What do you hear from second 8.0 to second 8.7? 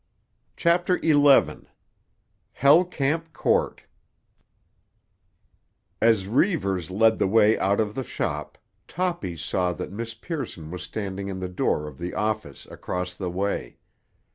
shop